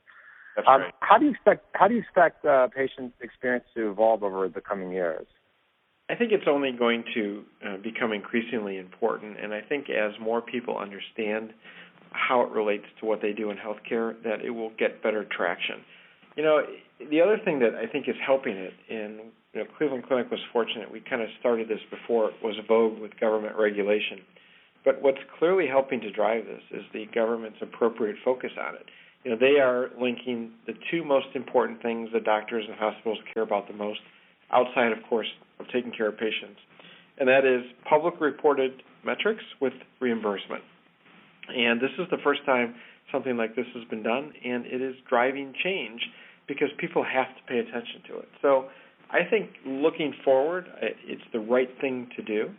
That's 0.56 0.68
um, 0.68 0.82
right. 0.82 0.94
How 1.00 1.18
do 1.18 1.26
you 1.26 1.30
expect 1.32 1.64
how 1.72 1.88
do 1.88 1.94
you 1.94 2.00
expect 2.00 2.44
uh, 2.44 2.68
patient 2.68 3.14
experience 3.20 3.64
to 3.74 3.90
evolve 3.90 4.22
over 4.22 4.48
the 4.48 4.60
coming 4.60 4.92
years? 4.92 5.26
I 6.10 6.14
think 6.14 6.32
it's 6.32 6.44
only 6.46 6.72
going 6.72 7.04
to 7.14 7.44
uh, 7.66 7.76
become 7.78 8.12
increasingly 8.12 8.76
important, 8.76 9.38
and 9.42 9.54
I 9.54 9.60
think 9.62 9.88
as 9.88 10.12
more 10.20 10.42
people 10.42 10.76
understand 10.76 11.52
how 12.10 12.42
it 12.42 12.50
relates 12.50 12.84
to 13.00 13.06
what 13.06 13.22
they 13.22 13.32
do 13.32 13.50
in 13.50 13.56
healthcare, 13.56 14.20
that 14.22 14.42
it 14.44 14.50
will 14.50 14.72
get 14.78 15.02
better 15.02 15.24
traction. 15.24 15.76
You 16.36 16.42
know, 16.42 16.62
the 16.98 17.20
other 17.20 17.38
thing 17.42 17.60
that 17.60 17.74
I 17.74 17.86
think 17.86 18.08
is 18.08 18.16
helping 18.24 18.56
it, 18.56 18.74
and 18.90 19.20
you 19.52 19.60
know, 19.60 19.66
Cleveland 19.76 20.04
Clinic 20.06 20.30
was 20.30 20.40
fortunate. 20.52 20.90
We 20.90 21.00
kind 21.00 21.22
of 21.22 21.28
started 21.40 21.68
this 21.68 21.80
before 21.90 22.30
it 22.30 22.34
was 22.42 22.56
vogue 22.66 22.98
with 22.98 23.18
government 23.20 23.56
regulation. 23.56 24.20
But 24.84 25.02
what's 25.02 25.18
clearly 25.38 25.66
helping 25.68 26.00
to 26.00 26.10
drive 26.10 26.44
this 26.46 26.62
is 26.70 26.82
the 26.92 27.06
government's 27.14 27.58
appropriate 27.60 28.16
focus 28.24 28.50
on 28.58 28.74
it. 28.74 28.86
You 29.24 29.30
know, 29.30 29.36
they 29.38 29.60
are 29.60 29.90
linking 30.00 30.52
the 30.66 30.74
two 30.90 31.04
most 31.04 31.28
important 31.34 31.80
things 31.82 32.08
that 32.12 32.24
doctors 32.24 32.64
and 32.66 32.76
hospitals 32.76 33.18
care 33.32 33.44
about 33.44 33.68
the 33.68 33.74
most, 33.74 34.00
outside, 34.50 34.90
of 34.90 34.98
course, 35.08 35.28
of 35.60 35.66
taking 35.72 35.92
care 35.92 36.08
of 36.08 36.18
patients, 36.18 36.58
and 37.18 37.28
that 37.28 37.44
is 37.44 37.62
public 37.88 38.20
reported 38.20 38.82
metrics 39.04 39.44
with 39.60 39.72
reimbursement. 40.00 40.62
And 41.48 41.80
this 41.80 41.90
is 41.98 42.06
the 42.10 42.18
first 42.24 42.44
time 42.44 42.74
something 43.12 43.36
like 43.36 43.54
this 43.54 43.66
has 43.74 43.84
been 43.88 44.02
done, 44.02 44.32
and 44.44 44.66
it 44.66 44.82
is 44.82 44.96
driving 45.08 45.54
change 45.62 46.00
because 46.48 46.68
people 46.78 47.04
have 47.04 47.28
to 47.36 47.42
pay 47.46 47.58
attention 47.58 48.02
to 48.08 48.18
it. 48.18 48.28
So 48.40 48.70
I 49.12 49.28
think 49.28 49.50
looking 49.66 50.14
forward, 50.24 50.66
uh, 50.82 50.86
it's 51.04 51.22
the 51.32 51.40
right 51.40 51.68
thing 51.80 52.08
to 52.16 52.22
do. 52.22 52.50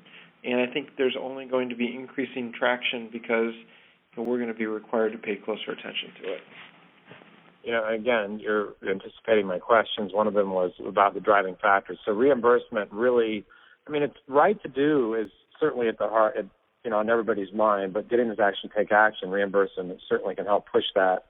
and 0.44 0.60
I 0.60 0.72
think 0.72 0.90
there's 0.98 1.16
only 1.20 1.46
going 1.46 1.70
to 1.70 1.76
be 1.76 1.94
increasing 1.96 2.52
traction 2.58 3.10
because 3.12 3.54
we're 4.18 4.38
going 4.38 4.50
to 4.50 4.54
be 4.54 4.66
required 4.66 5.14
to 5.14 5.18
pay 5.18 5.38
closer 5.38 5.72
attention 5.72 6.12
to 6.22 6.34
it. 6.34 6.42
Know, 7.66 7.88
again, 7.88 8.40
you're 8.40 8.74
anticipating 8.88 9.48
my 9.48 9.58
questions. 9.58 10.12
One 10.14 10.28
of 10.28 10.34
them 10.34 10.52
was 10.52 10.72
about 10.86 11.14
the 11.14 11.22
driving 11.22 11.56
factors. 11.62 11.98
So 12.06 12.12
reimbursement 12.12 12.92
really, 12.92 13.46
I 13.88 13.92
mean, 13.92 14.04
it's 14.04 14.18
right 14.28 14.62
to 14.64 14.70
do 14.70 15.16
is 15.16 15.32
certainly 15.60 15.88
at 15.88 15.98
the 15.98 16.08
heart, 16.08 16.36
at, 16.38 16.46
you 16.84 16.92
know, 16.92 16.98
on 16.98 17.10
everybody's 17.10 17.54
mind. 17.54 17.94
But 17.94 18.10
getting 18.10 18.28
this 18.28 18.40
action, 18.40 18.70
take 18.76 18.92
action, 18.92 19.30
reimbursement 19.30 19.98
certainly 20.10 20.36
can 20.36 20.46
help 20.46 20.66
push 20.72 20.84
that 20.96 21.24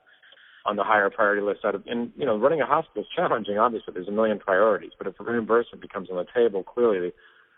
on 0.66 0.76
the 0.76 0.84
higher 0.84 1.10
priority 1.10 1.42
list. 1.42 1.60
Out 1.64 1.74
of, 1.74 1.82
and 1.86 2.10
you 2.16 2.26
know, 2.26 2.38
running 2.38 2.60
a 2.60 2.66
hospital 2.66 3.02
is 3.02 3.08
challenging. 3.14 3.58
Obviously, 3.58 3.92
there's 3.94 4.08
a 4.08 4.12
million 4.12 4.38
priorities. 4.38 4.92
But 4.96 5.06
if 5.06 5.14
reimbursement 5.18 5.82
becomes 5.82 6.10
on 6.10 6.16
the 6.16 6.26
table, 6.34 6.62
clearly, 6.62 7.12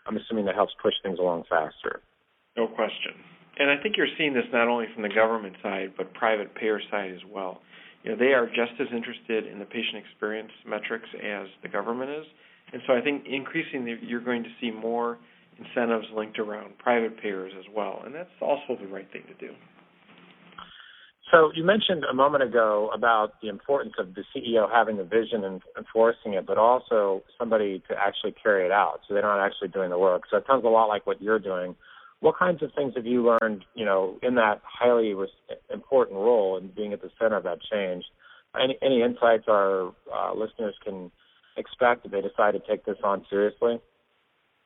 I'm 0.05 0.17
assuming 0.17 0.45
that 0.45 0.55
helps 0.55 0.73
push 0.81 0.93
things 1.03 1.19
along 1.19 1.43
faster. 1.49 2.01
No 2.55 2.67
question. 2.67 3.13
And 3.59 3.71
I 3.71 3.81
think 3.81 3.97
you're 3.97 4.11
seeing 4.17 4.33
this 4.33 4.45
not 4.53 4.67
only 4.67 4.85
from 4.93 5.03
the 5.03 5.09
government 5.09 5.55
side, 5.63 5.93
but 5.97 6.13
private 6.13 6.53
payer 6.55 6.79
side 6.91 7.11
as 7.11 7.21
well 7.27 7.61
you 8.07 8.11
know, 8.11 8.19
they 8.19 8.33
are 8.33 8.47
just 8.47 8.79
as 8.79 8.87
interested 8.95 9.47
in 9.47 9.59
the 9.59 9.65
patient 9.65 9.97
experience 9.97 10.51
metrics 10.65 11.09
as 11.15 11.47
the 11.61 11.67
government 11.67 12.09
is. 12.09 12.25
And 12.71 12.81
so 12.87 12.93
I 12.93 13.01
think 13.01 13.25
increasingly 13.27 13.95
you're 14.01 14.23
going 14.23 14.43
to 14.43 14.49
see 14.61 14.71
more 14.71 15.17
incentives 15.59 16.05
linked 16.15 16.39
around 16.39 16.77
private 16.77 17.19
payers 17.21 17.51
as 17.59 17.65
well, 17.75 18.03
and 18.05 18.15
that's 18.15 18.29
also 18.41 18.79
the 18.79 18.87
right 18.87 19.11
thing 19.11 19.23
to 19.27 19.45
do. 19.45 19.53
So 21.31 21.51
you 21.53 21.63
mentioned 21.63 22.05
a 22.09 22.13
moment 22.13 22.43
ago 22.43 22.89
about 22.93 23.41
the 23.41 23.49
importance 23.49 23.95
of 23.99 24.15
the 24.15 24.23
CEO 24.33 24.71
having 24.71 24.97
a 24.99 25.03
vision 25.03 25.43
and 25.43 25.61
enforcing 25.77 26.33
it, 26.33 26.45
but 26.45 26.57
also 26.57 27.21
somebody 27.37 27.83
to 27.89 27.95
actually 27.97 28.33
carry 28.41 28.65
it 28.65 28.71
out, 28.71 29.01
so 29.05 29.13
they're 29.13 29.23
not 29.23 29.45
actually 29.45 29.67
doing 29.67 29.89
the 29.89 29.99
work. 29.99 30.23
So 30.31 30.37
it 30.37 30.45
sounds 30.47 30.63
a 30.63 30.69
lot 30.69 30.85
like 30.85 31.05
what 31.05 31.21
you're 31.21 31.39
doing 31.39 31.75
what 32.19 32.37
kinds 32.37 32.63
of 32.63 32.71
things 32.73 32.93
have 32.95 33.05
you 33.05 33.23
learned, 33.23 33.63
you 33.75 33.85
know, 33.85 34.17
in 34.23 34.35
that 34.35 34.61
highly 34.63 35.13
important 35.71 36.17
role 36.17 36.57
and 36.57 36.73
being 36.73 36.93
at 36.93 37.01
the 37.01 37.09
center 37.19 37.35
of 37.35 37.43
that 37.43 37.59
change? 37.71 38.05
Any, 38.59 38.77
any 38.81 39.01
insights 39.01 39.43
our 39.47 39.93
uh, 40.13 40.33
listeners 40.33 40.75
can 40.83 41.11
expect 41.57 42.05
if 42.05 42.11
they 42.11 42.21
decide 42.21 42.51
to 42.51 42.59
take 42.59 42.85
this 42.85 42.97
on 43.03 43.25
seriously? 43.29 43.79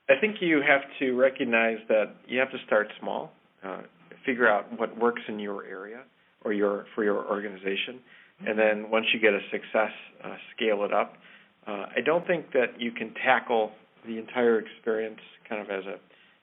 I 0.10 0.14
think 0.20 0.38
you 0.40 0.62
have 0.66 0.82
to 1.00 1.14
recognize 1.14 1.78
that 1.90 2.16
you 2.28 2.40
have 2.40 2.52
to 2.52 2.58
start 2.66 2.88
small, 3.00 3.32
uh, 3.64 3.82
figure 4.26 4.48
out 4.48 4.80
what 4.80 4.98
works 4.98 5.22
in 5.28 5.40
your 5.40 5.66
area 5.66 6.04
or 6.44 6.54
your 6.54 6.86
for 6.96 7.04
your 7.04 7.26
organization, 7.30 8.00
and 8.46 8.58
then 8.58 8.90
once 8.90 9.06
you 9.14 9.20
get 9.20 9.34
a 9.34 9.42
success, 9.52 9.92
uh, 10.24 10.36
scale 10.56 10.84
it 10.84 10.94
up. 10.94 11.14
Uh, 11.68 11.86
I 11.96 12.02
don't 12.04 12.26
think 12.26 12.54
that 12.54 12.80
you 12.80 12.92
can 12.92 13.14
tackle 13.14 13.72
the 14.08 14.18
entire 14.18 14.60
experience 14.60 15.20
kind 15.48 15.62
of 15.62 15.70
as 15.70 15.86
a 15.86 15.98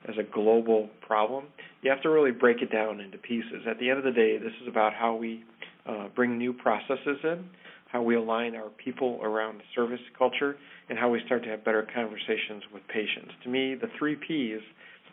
as 0.07 0.15
a 0.17 0.23
global 0.23 0.89
problem, 1.05 1.45
you 1.81 1.89
have 1.89 2.01
to 2.01 2.09
really 2.09 2.31
break 2.31 2.61
it 2.61 2.71
down 2.71 3.01
into 3.01 3.17
pieces. 3.17 3.63
At 3.69 3.79
the 3.79 3.89
end 3.89 3.99
of 3.99 4.05
the 4.05 4.11
day, 4.11 4.37
this 4.37 4.53
is 4.61 4.67
about 4.67 4.93
how 4.93 5.15
we 5.15 5.43
uh, 5.85 6.07
bring 6.15 6.37
new 6.37 6.53
processes 6.53 7.17
in, 7.23 7.45
how 7.91 8.01
we 8.01 8.15
align 8.15 8.55
our 8.55 8.69
people 8.83 9.19
around 9.21 9.57
the 9.57 9.63
service 9.75 9.99
culture, 10.17 10.55
and 10.89 10.97
how 10.97 11.09
we 11.09 11.21
start 11.25 11.43
to 11.43 11.49
have 11.49 11.65
better 11.65 11.85
conversations 11.93 12.63
with 12.73 12.81
patients. 12.87 13.33
To 13.43 13.49
me, 13.49 13.75
the 13.75 13.87
three 13.97 14.15
Ps 14.15 14.63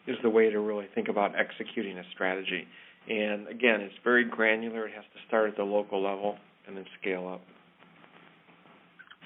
is 0.07 0.16
the 0.23 0.31
way 0.31 0.50
to 0.50 0.61
really 0.61 0.87
think 0.95 1.09
about 1.09 1.33
executing 1.37 1.99
a 1.99 2.05
strategy. 2.12 2.69
And 3.08 3.46
again, 3.48 3.80
it's 3.80 3.94
very 4.02 4.25
granular. 4.25 4.86
It 4.86 4.94
has 4.94 5.04
to 5.04 5.20
start 5.28 5.50
at 5.50 5.56
the 5.56 5.62
local 5.62 6.02
level 6.02 6.36
and 6.66 6.76
then 6.76 6.84
scale 7.00 7.28
up. 7.28 7.42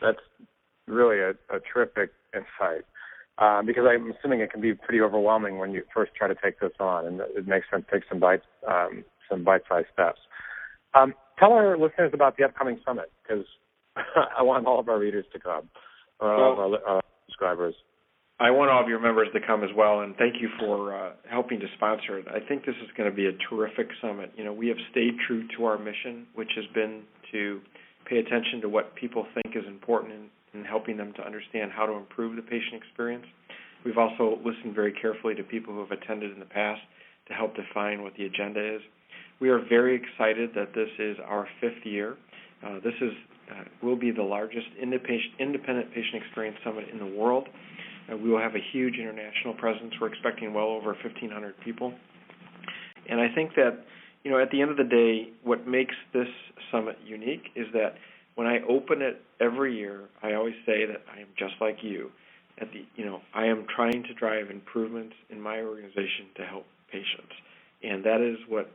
That's 0.03 0.19
really 0.87 1.19
a, 1.19 1.31
a 1.55 1.61
terrific 1.73 2.11
insight 2.35 2.85
um, 3.41 3.65
because 3.67 3.85
I'm 3.89 4.13
assuming 4.13 4.41
it 4.41 4.53
can 4.53 4.61
be 4.61 4.75
pretty 4.75 5.01
overwhelming 5.01 5.59
when 5.59 5.73
you 5.73 5.83
first 5.95 6.15
try 6.15 6.29
to 6.29 6.35
take 6.35 6.61
this 6.61 6.73
on, 6.79 7.07
and 7.07 7.21
it 7.21 7.47
makes 7.47 7.67
sense 7.71 7.85
to 7.91 7.99
take 7.99 8.09
some 8.09 8.21
bite 8.21 8.43
um, 8.69 9.05
some 9.31 9.45
bite-sized 9.45 9.87
steps. 9.93 10.21
Um, 10.95 11.15
tell 11.39 11.53
our 11.53 11.79
listeners 11.79 12.11
about 12.13 12.37
the 12.37 12.45
upcoming 12.45 12.81
summit 12.85 13.11
because 13.23 13.45
I 13.97 14.43
want 14.43 14.67
all 14.67 14.81
of 14.81 14.89
our 14.89 14.99
readers 14.99 15.25
to 15.33 15.39
come, 15.39 15.71
or 16.21 16.35
all 16.35 16.57
well, 16.57 16.75
of 16.75 16.83
our 16.87 16.99
uh, 16.99 17.01
subscribers. 17.27 17.75
I 18.41 18.51
want 18.51 18.71
all 18.71 18.83
of 18.83 18.89
your 18.89 19.01
members 19.01 19.29
to 19.35 19.41
come 19.47 19.63
as 19.63 19.69
well, 19.77 20.01
and 20.01 20.17
thank 20.17 20.41
you 20.41 20.49
for 20.59 20.97
uh, 20.97 21.13
helping 21.29 21.61
to 21.61 21.67
sponsor 21.77 22.19
it. 22.19 22.27
I 22.27 22.41
think 22.41 22.65
this 22.65 22.75
is 22.83 22.89
going 22.97 23.11
to 23.11 23.15
be 23.15 23.27
a 23.27 23.37
terrific 23.51 23.89
summit. 24.01 24.33
You 24.35 24.45
know, 24.45 24.53
we 24.55 24.67
have 24.69 24.79
stayed 24.91 25.13
true 25.29 25.47
to 25.59 25.67
our 25.67 25.77
mission, 25.77 26.27
which 26.35 26.49
has 26.57 26.65
been 26.73 27.03
to 27.33 27.61
pay 28.09 28.17
attention 28.17 28.63
to 28.63 28.69
what 28.71 28.95
people 28.95 29.27
think 29.35 29.55
is 29.55 29.69
important 29.69 30.31
and 30.55 30.65
helping 30.65 30.97
them 30.97 31.13
to 31.19 31.23
understand 31.23 31.71
how 31.71 31.85
to 31.85 31.93
improve 31.93 32.35
the 32.35 32.41
patient 32.41 32.81
experience. 32.81 33.27
We've 33.85 33.99
also 33.99 34.39
listened 34.43 34.75
very 34.75 34.95
carefully 34.95 35.35
to 35.35 35.43
people 35.43 35.75
who 35.75 35.81
have 35.81 35.91
attended 35.91 36.33
in 36.33 36.39
the 36.39 36.47
past 36.47 36.81
to 37.29 37.35
help 37.35 37.55
define 37.55 38.03
what 38.03 38.15
the 38.17 38.25
agenda 38.25 38.77
is. 38.77 38.81
We 39.39 39.51
are 39.51 39.61
very 39.69 39.95
excited 39.95 40.51
that 40.55 40.73
this 40.75 40.89
is 40.99 41.19
our 41.27 41.47
fifth 41.61 41.85
year. 41.85 42.17
Uh, 42.67 42.77
this 42.83 42.95
is 43.03 43.13
uh, 43.51 43.65
will 43.83 43.97
be 43.97 44.13
the 44.13 44.23
largest 44.23 44.67
independent 44.81 45.93
patient 45.93 46.23
experience 46.25 46.57
summit 46.65 46.87
in 46.91 46.99
the 46.99 47.19
world. 47.19 47.49
Uh, 48.11 48.17
we 48.17 48.31
will 48.31 48.41
have 48.41 48.55
a 48.55 48.65
huge 48.73 48.95
international 48.95 49.55
presence. 49.55 49.95
We're 50.01 50.09
expecting 50.09 50.53
well 50.53 50.69
over 50.69 50.89
1,500 50.89 51.55
people. 51.65 51.93
And 53.09 53.21
I 53.21 53.35
think 53.35 53.55
that, 53.57 53.85
you 54.25 54.31
know, 54.31 54.41
at 54.41 54.51
the 54.51 54.61
end 54.61 54.71
of 54.71 54.77
the 54.77 54.85
day, 54.85 55.31
what 55.43 55.67
makes 55.67 55.95
this 56.13 56.29
summit 56.71 56.97
unique 57.05 57.51
is 57.57 57.67
that 57.73 57.95
when 58.35 58.47
I 58.47 58.61
open 58.69 59.03
it 59.03 59.21
every 59.41 59.77
year, 59.77 60.09
I 60.23 60.35
always 60.35 60.55
say 60.65 60.87
that 60.87 61.03
I 61.15 61.21
am 61.21 61.29
just 61.39 61.55
like 61.61 61.79
you. 61.83 62.11
At 62.61 62.73
the, 62.73 62.85
you 62.97 63.05
know, 63.05 63.21
I 63.35 63.47
am 63.47 63.67
trying 63.75 64.03
to 64.05 64.15
drive 64.15 64.51
improvements 64.51 65.15
in 65.31 65.41
my 65.41 65.61
organization 65.61 66.29
to 66.37 66.45
help 66.45 66.67
patients, 66.93 67.33
and 67.83 68.05
that 68.05 68.21
is 68.21 68.37
what 68.49 68.71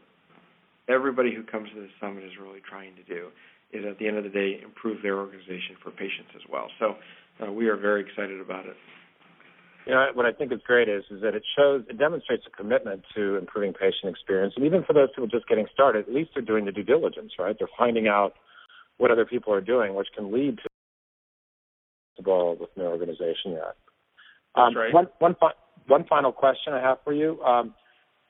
everybody 0.88 1.36
who 1.36 1.44
comes 1.44 1.70
to 1.70 1.82
this 1.82 1.92
summit 2.00 2.24
is 2.24 2.32
really 2.42 2.62
trying 2.68 2.96
to 2.96 3.04
do. 3.04 3.30
Is 3.74 3.86
at 3.86 4.00
the 4.00 4.08
end 4.08 4.18
of 4.18 4.24
the 4.24 4.30
day 4.30 4.62
improve 4.64 5.02
their 5.04 5.18
organization 5.18 5.76
for 5.84 5.92
patients 5.92 6.32
as 6.36 6.42
well. 6.50 6.68
So 6.80 6.96
uh, 7.46 7.52
we 7.52 7.68
are 7.68 7.76
very 7.76 8.02
excited 8.02 8.40
about 8.40 8.66
it. 8.66 8.76
You 9.86 9.94
know 9.94 10.08
what 10.14 10.26
I 10.26 10.32
think 10.32 10.52
is 10.52 10.62
great 10.66 10.90
is 10.90 11.04
is 11.12 11.22
that 11.22 11.36
it 11.36 11.44
shows 11.56 11.84
it 11.90 12.00
demonstrates 12.00 12.44
a 12.48 12.50
commitment 12.50 13.04
to 13.16 13.36
improving 13.38 13.74
patient 13.74 14.10
experience, 14.10 14.54
and 14.56 14.66
even 14.66 14.84
for 14.84 14.94
those 14.94 15.10
people 15.10 15.28
just 15.28 15.48
getting 15.48 15.68
started, 15.72 16.08
at 16.08 16.14
least 16.14 16.32
they're 16.34 16.44
doing 16.44 16.66
the 16.66 16.72
due 16.72 16.84
diligence, 16.84 17.34
right? 17.38 17.56
They're 17.58 17.68
finding 17.78 18.08
out 18.08 18.34
what 18.98 19.12
other 19.12 19.26
people 19.26 19.54
are 19.54 19.62
doing, 19.62 19.94
which 19.94 20.08
can 20.16 20.32
lead 20.32 20.58
to 20.58 20.70
the 22.18 22.24
goal 22.24 22.58
with 22.60 22.70
no 22.76 22.86
organization 22.86 23.52
yet. 23.52 23.76
Um, 24.56 24.74
That's 24.74 24.76
right. 24.76 24.94
One, 24.94 25.08
one, 25.20 25.36
fi- 25.40 25.54
one 25.88 26.06
final 26.06 26.32
question 26.32 26.74
I 26.74 26.82
have 26.82 27.00
for 27.04 27.14
you. 27.14 27.42
Um, 27.44 27.74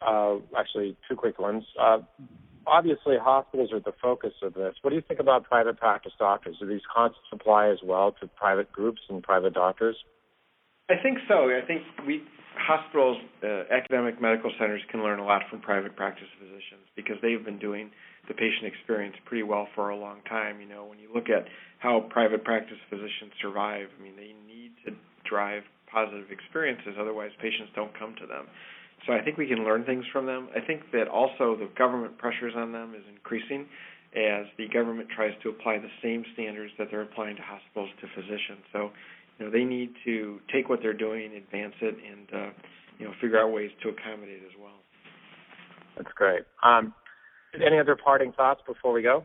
uh, 0.06 0.38
actually, 0.58 0.98
two 1.08 1.16
quick 1.16 1.40
ones. 1.40 1.64
Uh, 1.80 2.00
obviously, 2.68 3.16
hospitals 3.22 3.72
are 3.72 3.80
the 3.80 3.94
focus 4.02 4.34
of 4.42 4.54
this. 4.54 4.74
What 4.82 4.90
do 4.90 4.96
you 4.96 5.04
think 5.08 5.20
about 5.20 5.46
private 5.46 5.78
practice 5.78 6.14
doctors? 6.18 6.58
Do 6.60 6.68
these 6.68 6.82
concepts 6.94 7.28
apply 7.32 7.70
as 7.70 7.78
well 7.84 8.14
to 8.20 8.28
private 8.28 8.72
groups 8.72 9.02
and 9.10 9.24
private 9.24 9.54
doctors? 9.54 9.96
I 10.90 11.02
think 11.02 11.18
so. 11.28 11.50
I 11.50 11.66
think 11.66 11.82
we 12.06 12.22
hospitals, 12.56 13.18
uh, 13.44 13.64
academic 13.72 14.22
medical 14.22 14.52
centers 14.60 14.82
can 14.90 15.04
learn 15.04 15.20
a 15.20 15.26
lot 15.26 15.42
from 15.50 15.60
private 15.60 15.96
practice 15.96 16.28
physicians 16.40 16.88
because 16.96 17.18
they've 17.22 17.44
been 17.44 17.60
doing 17.60 17.92
the 18.28 18.34
patient 18.34 18.66
experience 18.66 19.16
pretty 19.26 19.44
well 19.44 19.68
for 19.76 19.90
a 19.90 19.98
long 19.98 20.22
time. 20.30 20.62
You 20.62 20.68
know, 20.68 20.86
when 20.86 21.00
you 21.00 21.10
look 21.14 21.30
at 21.30 21.46
how 21.80 22.08
private 22.10 22.44
practice 22.44 22.78
physicians 22.90 23.34
survive, 23.42 23.88
I 23.92 24.02
mean, 24.02 24.16
they 24.16 24.34
need 24.48 24.72
to 24.86 24.96
drive 25.30 25.64
positive 25.92 26.32
experiences, 26.32 26.96
otherwise 27.00 27.32
patients 27.42 27.72
don't 27.76 27.92
come 27.98 28.16
to 28.20 28.26
them. 28.26 28.48
So 29.06 29.14
I 29.14 29.22
think 29.22 29.38
we 29.38 29.48
can 29.48 29.64
learn 29.64 29.84
things 29.86 30.06
from 30.12 30.26
them. 30.26 30.50
I 30.56 30.66
think 30.66 30.82
that 30.92 31.08
also 31.08 31.56
the 31.56 31.70
government 31.78 32.18
pressures 32.18 32.54
on 32.56 32.72
them 32.72 32.96
is 32.96 33.04
increasing 33.14 33.68
as 34.16 34.48
the 34.58 34.68
government 34.70 35.10
tries 35.14 35.34
to 35.44 35.50
apply 35.50 35.78
the 35.78 35.92
same 36.02 36.24
standards 36.34 36.72
that 36.80 36.88
they're 36.90 37.04
applying 37.04 37.36
to 37.36 37.42
hospitals 37.44 37.90
to 38.02 38.08
physicians. 38.16 38.64
So, 38.72 38.92
you 39.38 39.46
know, 39.46 39.52
they 39.52 39.64
need 39.64 39.94
to 40.06 40.40
take 40.54 40.70
what 40.70 40.80
they're 40.82 40.94
doing, 40.94 41.36
advance 41.36 41.74
it, 41.82 41.96
and 41.96 42.28
uh, 42.34 42.52
you 43.00 43.06
know, 43.06 43.14
figure 43.22 43.40
out 43.40 43.52
ways 43.52 43.72
to 43.84 43.90
accommodate 43.90 44.42
as 44.46 44.54
well. 44.60 44.80
That's 45.98 46.12
great. 46.16 46.44
Um, 46.64 46.94
any 47.56 47.80
other 47.80 47.96
parting 47.96 48.34
thoughts 48.34 48.62
before 48.68 48.92
we 48.92 49.02
go? 49.02 49.24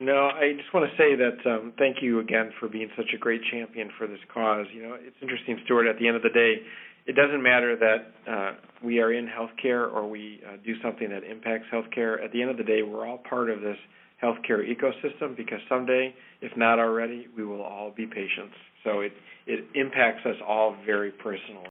No, 0.00 0.28
I 0.28 0.52
just 0.56 0.72
want 0.72 0.88
to 0.88 0.96
say 0.96 1.16
that 1.16 1.50
um, 1.50 1.72
thank 1.76 1.96
you 2.02 2.20
again 2.20 2.52
for 2.60 2.68
being 2.68 2.88
such 2.96 3.10
a 3.14 3.18
great 3.18 3.40
champion 3.50 3.90
for 3.98 4.06
this 4.06 4.20
cause. 4.32 4.66
You 4.72 4.82
know, 4.82 4.96
it's 4.98 5.16
interesting, 5.20 5.58
Stuart. 5.64 5.88
At 5.88 5.98
the 5.98 6.06
end 6.06 6.16
of 6.16 6.22
the 6.22 6.30
day, 6.30 6.62
it 7.06 7.16
doesn't 7.16 7.42
matter 7.42 7.74
that 7.76 8.30
uh, 8.30 8.52
we 8.84 9.00
are 9.00 9.12
in 9.12 9.26
healthcare 9.26 9.92
or 9.92 10.08
we 10.08 10.40
uh, 10.46 10.56
do 10.64 10.74
something 10.82 11.08
that 11.10 11.24
impacts 11.24 11.66
healthcare. 11.72 12.22
At 12.22 12.30
the 12.32 12.42
end 12.42 12.50
of 12.50 12.56
the 12.56 12.62
day, 12.62 12.82
we're 12.82 13.06
all 13.06 13.18
part 13.18 13.50
of 13.50 13.60
this 13.60 13.76
healthcare 14.22 14.62
ecosystem 14.62 15.36
because 15.36 15.58
someday, 15.68 16.14
if 16.42 16.56
not 16.56 16.78
already, 16.78 17.26
we 17.36 17.44
will 17.44 17.62
all 17.62 17.90
be 17.90 18.06
patients. 18.06 18.54
So 18.84 19.00
it 19.00 19.12
it 19.46 19.64
impacts 19.74 20.24
us 20.26 20.36
all 20.46 20.76
very 20.84 21.10
personally. 21.10 21.68